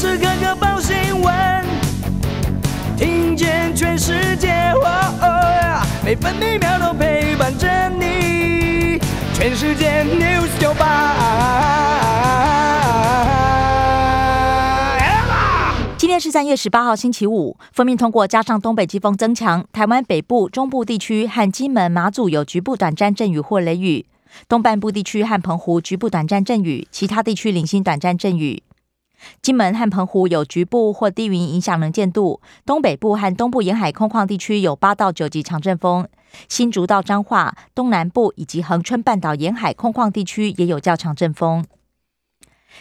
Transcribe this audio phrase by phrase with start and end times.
[0.00, 1.62] 时刻刻报新闻，
[2.96, 4.72] 听见全世界，
[6.02, 8.98] 每分每秒都陪伴着你。
[9.34, 11.16] 全世界 news 九八。
[15.98, 17.58] 今天是三月十八号，星期五。
[17.70, 24.06] 封面通过，加上东北季风增强，台湾北部、中部地区和金门、马祖有局部短暂阵雨或雷雨。
[24.48, 28.62] 东半部地区和澎湖局部短暂阵雨，其他地区零星短暂阵雨。
[29.42, 36.08] 金门和澎湖有局部或低云影响能见度，东北部和东部沿海空旷地区有八到九级强阵风。
[36.48, 41.64] 新竹到彰化、东南部以及恒春半岛沿海空旷地区也有较强阵风。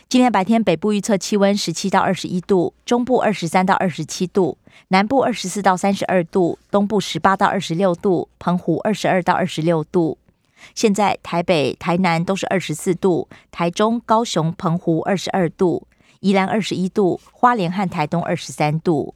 [0.07, 4.57] 今天白天北部预测气温十七到二十一度，中部二十三到二十七度，
[4.89, 10.19] 南部二十四到三十二度，东部十八到二十六度，澎湖二十二到二十六度。
[10.75, 15.87] 现在台北、台南都是二十四度，台中、高雄、澎湖二十二度，
[16.19, 19.15] 宜兰二十一度，花莲和台东二十三度。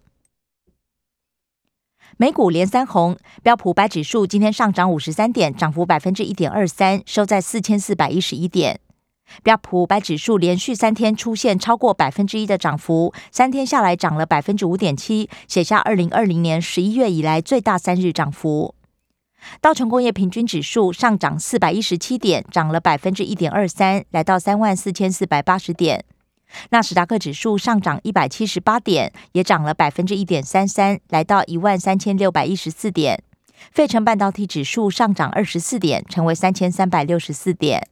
[2.15, 8.79] 美股连三红，标普白指数今天上涨五十三点，涨幅百分之一点二三，收在四千四百一十一点。
[9.41, 18.75] 标普白指数连续三天出现超过百分之一的涨幅，三天下来涨了百分之五点七，写下二零二零年十一月以来最大三日涨幅。
[19.59, 26.05] 道琼工业平均指数上涨四百一十七点，涨了百分之一点二三，来到三万四千四百八十点。
[26.69, 33.23] 纳斯达克指数上涨一百七十八点，也涨了百分之一点三三，来到一万三千六百一十四点。
[33.71, 37.87] 费城半导体指数上涨二十四点，成为三千三百六十四点。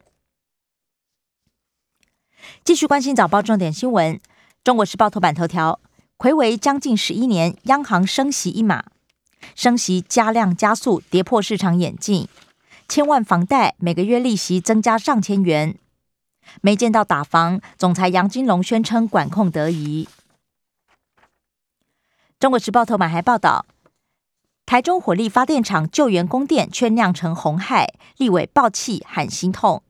[2.63, 4.15] 继续关心早报重点新闻，
[4.63, 5.79] 《中国时报》头版头条：
[6.17, 8.83] 魁违将近十一年，央行升息一码。
[9.55, 12.27] 升息加量加速，跌破市场眼镜。
[12.87, 15.77] 千万房贷每个月利息增加上千元，
[16.61, 17.61] 没见到打房。
[17.77, 20.07] 总裁杨金龙宣称管控得宜。
[22.39, 23.65] 中国时报头版还报道，
[24.65, 29.83] 台中火力发电厂救援供电却酿成红害，立委爆气喊心痛。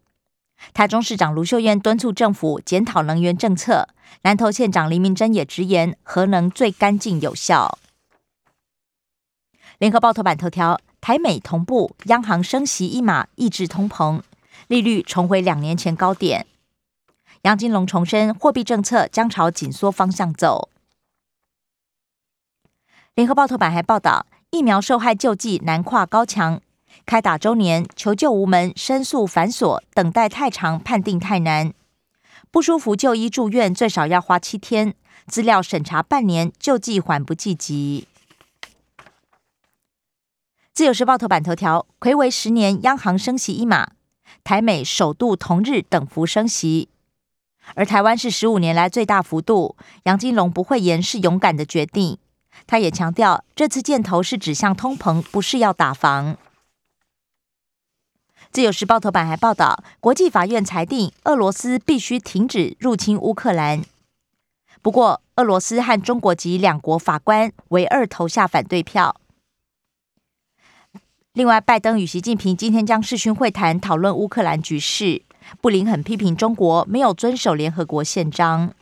[0.74, 3.88] 台中市长卢秀燕敦促政府检讨能源政策，
[4.24, 7.80] 南投县长黎明珍也直言核能最干净有效。
[9.80, 14.22] 联合报头版头条：台美同步，央行升息一码，抑制通膨，
[14.72, 16.48] 利率重回两年前高点。
[17.42, 20.70] 杨金龙重申，货币政策将朝紧缩方向走。
[23.14, 26.62] 联合报头版还报道，疫苗受害救济难跨高墙，
[27.06, 31.74] 开打周年求救无门，申诉繁琐，等待太长，判定太难。
[32.50, 34.96] 不舒服就医住院最少要花七天，
[35.28, 38.08] 资料审查半年，救济缓不济急。
[40.74, 43.92] 自由时报头版头条：魁违十年，央行升息一码，
[44.44, 46.90] 台美首度同日等幅升息，
[47.76, 49.76] 而台湾是十五年来最大幅度。
[50.04, 52.18] 杨金龙不会言是勇敢的决定，
[52.66, 56.38] 他也强调这次箭头是指向通膨，不是要打防。
[58.52, 63.84] 自由时报头版还报道，国际法院裁定俄罗斯必须停止入侵乌克兰，
[64.82, 69.21] 不过俄罗斯和中国籍两国法官唯二投下反对票。
[71.34, 75.22] 另外，拜登与习近平今天将视讯会谈，讨论乌克兰局势。
[75.62, 78.74] 布林肯批评中国没有遵守联合国宪章。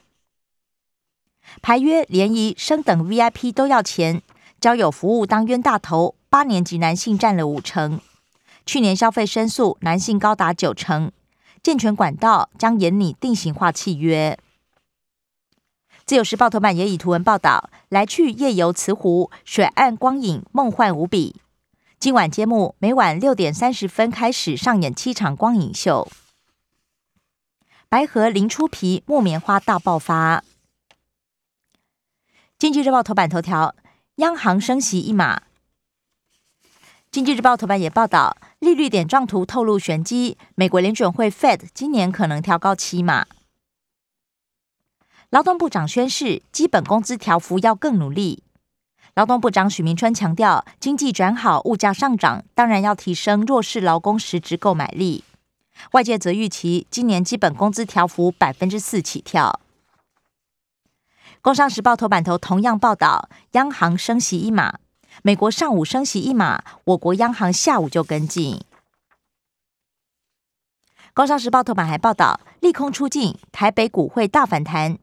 [1.61, 4.23] 排约联谊升等 VIP 都要钱，
[4.59, 8.01] 交友服务当冤大头，八年级男性占了五成。
[8.65, 11.11] 去年消费申诉男性高达九成。
[11.61, 14.39] 健全管道将严拟定型化契约。
[16.03, 21.35] 自由时报头版也以图文报道，来去夜游慈湖，水岸光影梦幻无比。
[21.99, 26.09] 今晚揭幕，每晚六点三十分开始上演七场光影秀。
[27.89, 30.45] 白河零出皮，木棉花大爆发。
[32.57, 33.75] 经济日报头版头条：
[34.15, 35.41] 央行升息一码。
[37.11, 43.27] 经济日报头版也报道，利率点状图透露玄机，美国联准会 Fed 今年可能调高七码。
[45.29, 48.43] 劳动部长宣誓，基本工资调幅要更努力。
[49.19, 55.25] 劳动部长许明春强调，经济转好，物价上涨，当然要提升弱势劳工实质购买力。
[55.91, 59.59] 外界则预期今年基本工资调幅百分之四起跳。
[61.41, 64.79] 工商时报头版头同样报道，央行升息一码，
[65.21, 68.61] 美国上午升息一码，我国央行下午就跟进。
[71.13, 74.97] 工商时报头版还报道，利空出尽，台北股会大反弹。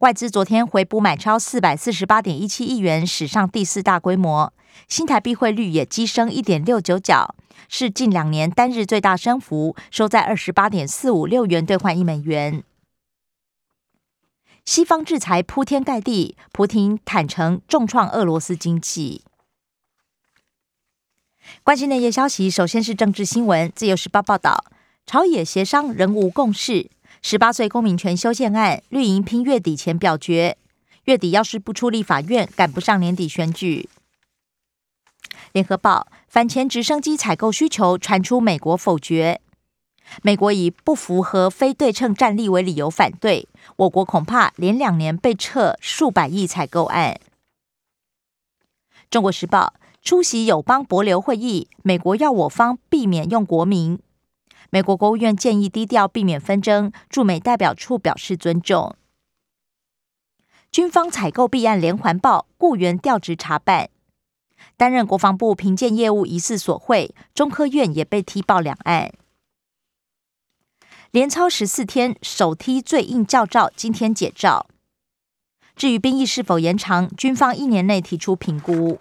[0.00, 4.52] 外资昨天回补买超四百四十八点一七亿元，史上第四大规模。
[4.88, 7.34] 新台币汇率也激升一点六九角，
[7.70, 12.62] 是近两年单日最大升幅，收在二十八点四五六元兑换一美元。
[14.66, 19.22] 西方制裁铺天盖地，普京坦诚重创俄罗斯经济。
[21.64, 23.72] 关心内页消息，首先是政治新闻。
[23.74, 24.62] 自由时报报道，
[25.06, 26.90] 朝野协商仍无共识，
[27.22, 30.56] 十八岁公民权修宪案，绿营拼月底前表决。
[31.04, 33.88] 月底要是不出立法院，赶不上年底选举。
[35.52, 39.40] 联合报反潜直升机采购需求传出，美国否决。
[40.22, 47.18] 美国以不符合非对称战力为理由反对，我国恐怕连两年被撤数百亿采购案。
[49.10, 53.98] 中国时报出席友邦博流会议，美国要我方避免用国名。
[54.70, 58.96] 美国国务院建议低调避免纷争，驻美代表处表示尊重。
[60.70, 63.88] 军方采购弊案连环报，雇员调职查办，
[64.76, 69.12] 担任国防部评鉴业务疑似索贿，中科院也被踢爆两案。
[71.12, 74.66] 连超十四天，首踢最硬教照今天解照。
[75.74, 78.98] 至于兵役是否延长，军方一年内提出评估。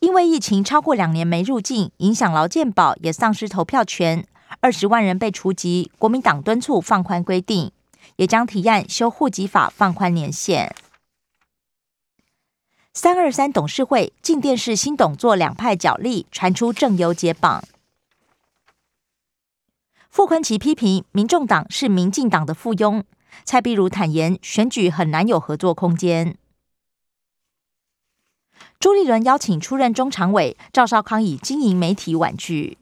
[0.00, 4.26] 因为疫情超过两年没入境，影响劳健保，也丧失投票权，
[4.60, 5.92] 二十万人被除籍。
[5.98, 7.70] 国民党敦促放宽规定，
[8.16, 10.74] 也将提案修户籍法放宽年限。
[12.94, 17.62] 三二三董事会进电视新董座两派角力，传出正由解绑。
[20.08, 23.04] 傅昆奇批评民众党是民进党的附庸，
[23.44, 26.36] 蔡壁如坦言选举很难有合作空间。
[28.80, 32.78] 朱立伦邀请出任中常委，赵少康以经营媒体婉拒。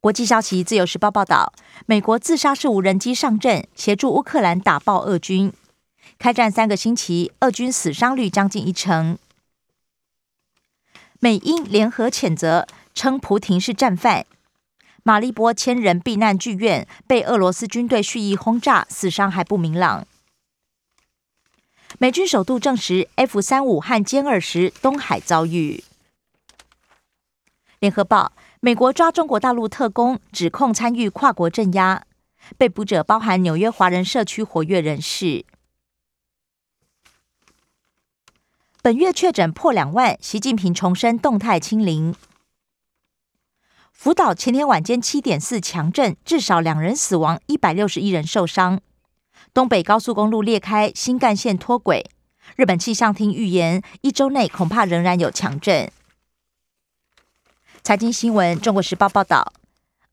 [0.00, 1.52] 国际消息，自由时报报道，
[1.86, 5.52] 美国自杀式无人机上阵，协助乌克兰打爆俄军。
[6.16, 9.18] 开战三个星期，俄军死伤率将近一成。
[11.18, 14.26] 美英联合谴责，称普廷是战犯。
[15.02, 20.06] 马利波千人避难剧院被俄罗斯军队蓄意轰炸，死伤还不明朗。
[21.98, 25.84] 美军首度证实 F 三五和歼二十东海遭遇。
[27.78, 32.04] 联合报：美国抓中国大陆特工，指控参与跨国镇压，
[32.58, 35.44] 被捕者包含纽约华人社区活跃人士。
[38.82, 42.14] 本月确诊破两万，习近平重申动态清零。
[43.92, 48.80] 福岛前天晚间七点四强震，至少两人死亡，一百六十一人受伤。
[49.54, 52.10] 东北高速公路裂开，新干线脱轨。
[52.56, 55.88] 日本气象厅预言，一周内恐怕仍然有强震。
[57.84, 59.52] 财经新闻，中国时报报道，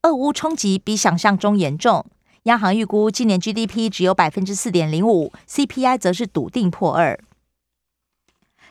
[0.04, 2.06] 俄乌冲击比想象中严重。
[2.44, 7.20] 央行预估今年 GDP 只有百分之四点零五，CPI 则是笃定破二。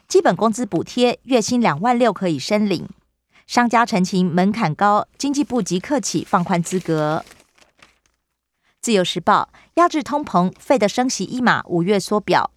[0.07, 2.89] 基本工资补贴，月薪两万六可以申领。
[3.49, 7.25] 商家陈情门槛高，经济部即刻起放宽资格。
[8.81, 9.51] 自由时报
[9.81, 12.51] 压制通膨，费的升息一码，五月缩表。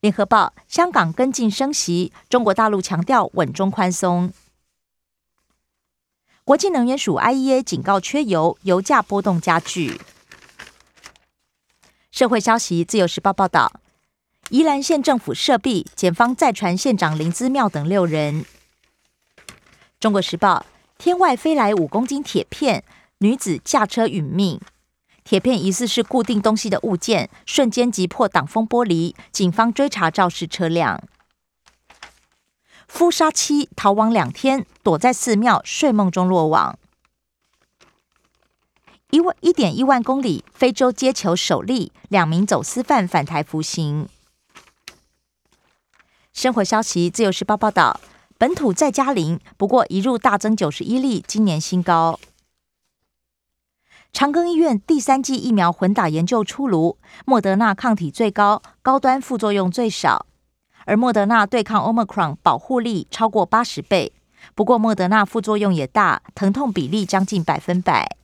[0.00, 4.32] 联合报香港跟进升息，中国大陆强调稳中宽松。
[6.44, 10.00] 国际能源署 IEA 警告缺油，油价波动加剧。
[12.10, 13.80] 社会消息，自由时报报道。
[14.48, 18.46] 宜兰县政府设弊，检方再传县长林姿妙等六人。
[20.00, 20.64] 中国时报：
[20.96, 22.82] 天外飞来五公斤铁片，
[23.18, 24.60] 女子驾车殒命。
[25.24, 29.14] 铁片疑似是固定东西的物件，瞬间击破挡风玻璃。
[29.32, 31.02] 警方追查肇事车辆。
[32.86, 36.78] 夫杀妻逃亡两天，躲在寺庙睡梦中落网。
[39.10, 44.08] 一万一点一万公里，非洲接球首例，两名走私犯返台服刑。
[46.32, 47.98] 生活消息，自由时报报道，
[48.38, 52.20] 本土再加零，不过一入大增九十一例，今年新高。
[54.16, 56.96] 长庚医院第三剂疫苗混打研究出炉，
[57.26, 60.24] 莫德纳抗体最高，高端副作用最少，
[60.86, 64.14] 而莫德纳对抗 Omicron 保护力超过八十倍，
[64.54, 68.16] 不过莫德纳副作用也大，疼痛比例将近百分百。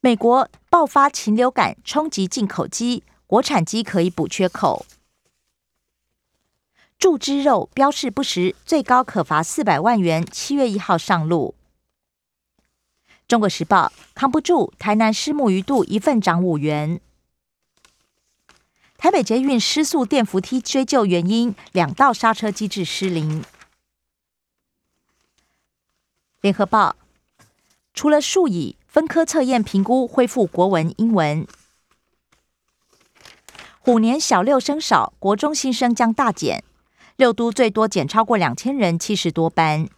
[0.00, 4.86] 美国爆发禽流感，冲击进口鸡，国产鸡可以补缺口。
[6.98, 10.24] 注汁肉标示不实，最高可罚四百万元。
[10.32, 11.54] 七月一号上路。
[13.26, 17.00] 中国时报扛不住，台南虱目鱼肚一份涨五元。
[18.96, 23.44] 台北捷运失速电扶梯追究原因，两道刹车机制失灵。
[26.40, 26.96] 联合报
[27.94, 31.46] 除了数以分科测验评估恢复国文、英文。
[33.78, 36.64] 虎年小六生少，国中新生将大减。
[37.16, 39.88] 六都最多减超过两千人，七十多班。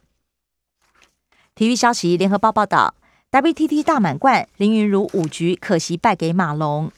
[1.54, 2.94] 体育消息，联合报报道，
[3.36, 6.90] WTT 大满贯，林云如五局可惜败给马龙。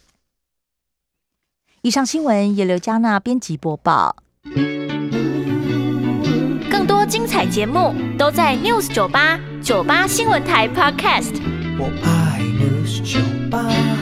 [1.82, 4.14] 以上新闻由刘嘉娜编辑播报。
[6.70, 11.34] 更多精彩节目都在 News 九八九八新闻台 Podcast。
[11.76, 13.18] 我爱 News 酒
[13.50, 13.97] 吧。